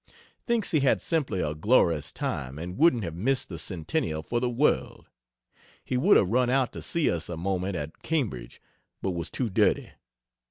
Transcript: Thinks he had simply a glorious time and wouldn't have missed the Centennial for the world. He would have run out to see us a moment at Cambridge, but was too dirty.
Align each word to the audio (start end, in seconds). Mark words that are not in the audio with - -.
Thinks 0.47 0.71
he 0.71 0.79
had 0.79 0.99
simply 0.99 1.41
a 1.41 1.53
glorious 1.53 2.11
time 2.11 2.57
and 2.57 2.75
wouldn't 2.75 3.03
have 3.03 3.13
missed 3.13 3.49
the 3.49 3.59
Centennial 3.59 4.23
for 4.23 4.39
the 4.39 4.49
world. 4.49 5.05
He 5.85 5.95
would 5.95 6.17
have 6.17 6.29
run 6.29 6.49
out 6.49 6.73
to 6.73 6.81
see 6.81 7.11
us 7.11 7.29
a 7.29 7.37
moment 7.37 7.75
at 7.75 8.01
Cambridge, 8.01 8.59
but 9.03 9.11
was 9.11 9.29
too 9.29 9.47
dirty. 9.47 9.91